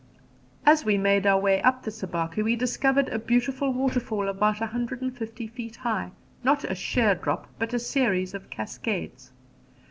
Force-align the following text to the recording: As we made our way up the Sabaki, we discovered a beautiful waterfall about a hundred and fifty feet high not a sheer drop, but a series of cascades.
As 0.65 0.83
we 0.83 0.97
made 0.97 1.27
our 1.27 1.39
way 1.39 1.61
up 1.61 1.83
the 1.83 1.91
Sabaki, 1.91 2.41
we 2.41 2.55
discovered 2.55 3.07
a 3.09 3.19
beautiful 3.19 3.71
waterfall 3.71 4.27
about 4.29 4.59
a 4.59 4.65
hundred 4.65 4.99
and 5.03 5.15
fifty 5.15 5.45
feet 5.45 5.75
high 5.75 6.09
not 6.43 6.63
a 6.63 6.73
sheer 6.73 7.13
drop, 7.13 7.47
but 7.59 7.71
a 7.71 7.77
series 7.77 8.33
of 8.33 8.49
cascades. 8.49 9.31